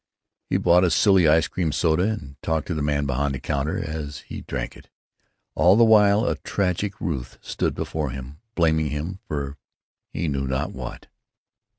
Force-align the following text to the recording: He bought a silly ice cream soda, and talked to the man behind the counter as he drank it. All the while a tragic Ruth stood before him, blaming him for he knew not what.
He 0.49 0.57
bought 0.57 0.83
a 0.83 0.89
silly 0.89 1.27
ice 1.27 1.47
cream 1.47 1.71
soda, 1.71 2.05
and 2.07 2.35
talked 2.41 2.65
to 2.65 2.73
the 2.73 2.81
man 2.81 3.05
behind 3.05 3.35
the 3.35 3.39
counter 3.39 3.77
as 3.77 4.21
he 4.21 4.41
drank 4.41 4.75
it. 4.75 4.89
All 5.53 5.75
the 5.75 5.83
while 5.85 6.25
a 6.25 6.37
tragic 6.37 6.99
Ruth 6.99 7.37
stood 7.39 7.75
before 7.75 8.09
him, 8.09 8.39
blaming 8.55 8.89
him 8.89 9.19
for 9.27 9.57
he 10.09 10.27
knew 10.27 10.47
not 10.47 10.71
what. 10.71 11.05